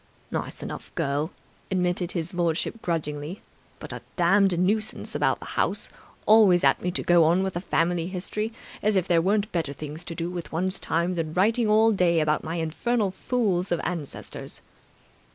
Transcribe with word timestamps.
"Nice 0.31 0.63
enough 0.63 0.89
girl," 0.95 1.29
admitted 1.69 2.13
his 2.13 2.33
lordship 2.33 2.81
grudgingly. 2.81 3.43
"But 3.77 3.93
a 3.93 4.01
damned 4.15 4.57
nuisance 4.59 5.13
about 5.13 5.39
the 5.39 5.45
house; 5.45 5.89
always 6.25 6.63
at 6.63 6.81
me 6.81 6.89
to 6.89 7.03
go 7.03 7.23
on 7.25 7.43
with 7.43 7.53
the 7.53 7.61
family 7.61 8.07
history. 8.07 8.51
As 8.81 8.95
if 8.95 9.07
there 9.07 9.21
weren't 9.21 9.51
better 9.51 9.73
things 9.73 10.03
to 10.05 10.15
do 10.15 10.31
with 10.31 10.51
one's 10.51 10.79
time 10.79 11.13
than 11.13 11.33
writing 11.35 11.67
all 11.67 11.91
day 11.91 12.19
about 12.19 12.43
my 12.43 12.55
infernal 12.55 13.11
fools 13.11 13.71
of 13.71 13.79
ancestors!" 13.83 14.63